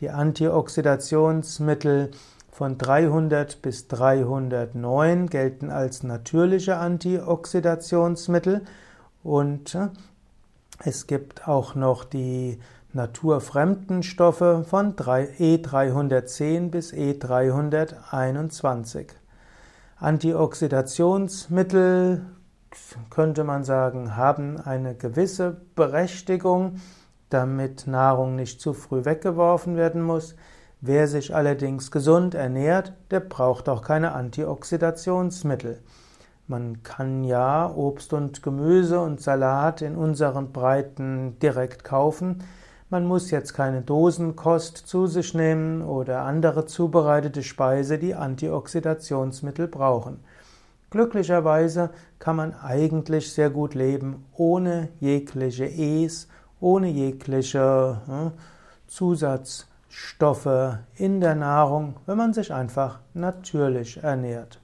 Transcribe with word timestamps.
Die 0.00 0.10
Antioxidationsmittel 0.10 2.10
von 2.52 2.76
300 2.78 3.62
bis 3.62 3.88
309 3.88 5.28
gelten 5.28 5.70
als 5.70 6.04
natürliche 6.04 6.76
Antioxidationsmittel 6.76 8.62
und 9.24 9.74
äh, 9.74 9.88
es 10.84 11.08
gibt 11.08 11.48
auch 11.48 11.74
noch 11.74 12.04
die 12.04 12.60
naturfremden 12.92 14.04
Stoffe 14.04 14.64
von 14.68 14.94
E310 14.94 16.70
bis 16.70 16.92
E321. 16.92 19.08
Antioxidationsmittel 19.96 22.24
könnte 23.10 23.44
man 23.44 23.64
sagen, 23.64 24.16
haben 24.16 24.58
eine 24.60 24.94
gewisse 24.94 25.60
Berechtigung, 25.74 26.80
damit 27.30 27.86
Nahrung 27.86 28.36
nicht 28.36 28.60
zu 28.60 28.72
früh 28.72 29.04
weggeworfen 29.04 29.76
werden 29.76 30.02
muss. 30.02 30.36
Wer 30.80 31.08
sich 31.08 31.34
allerdings 31.34 31.90
gesund 31.90 32.34
ernährt, 32.34 32.92
der 33.10 33.20
braucht 33.20 33.68
auch 33.68 33.82
keine 33.82 34.12
Antioxidationsmittel. 34.12 35.80
Man 36.46 36.82
kann 36.82 37.24
ja 37.24 37.70
Obst 37.74 38.12
und 38.12 38.42
Gemüse 38.42 39.00
und 39.00 39.20
Salat 39.20 39.82
in 39.82 39.96
unseren 39.96 40.52
Breiten 40.52 41.38
direkt 41.40 41.84
kaufen. 41.84 42.42
Man 42.90 43.06
muss 43.06 43.30
jetzt 43.30 43.52
keine 43.52 43.82
Dosenkost 43.82 44.78
zu 44.78 45.06
sich 45.06 45.34
nehmen 45.34 45.82
oder 45.82 46.22
andere 46.22 46.64
zubereitete 46.64 47.42
Speise, 47.42 47.98
die 47.98 48.14
Antioxidationsmittel 48.14 49.68
brauchen. 49.68 50.20
Glücklicherweise 50.88 51.90
kann 52.18 52.36
man 52.36 52.54
eigentlich 52.54 53.30
sehr 53.30 53.50
gut 53.50 53.74
leben 53.74 54.24
ohne 54.34 54.88
jegliche 55.00 55.66
E's 55.66 56.28
ohne 56.60 56.88
jegliche 56.88 58.00
hm, 58.06 58.32
Zusatzstoffe 58.86 60.78
in 60.96 61.20
der 61.20 61.34
Nahrung, 61.34 61.96
wenn 62.06 62.16
man 62.16 62.32
sich 62.32 62.52
einfach 62.52 63.00
natürlich 63.14 64.02
ernährt. 64.02 64.60